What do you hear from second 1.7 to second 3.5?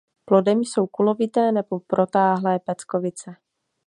protáhlé peckovice.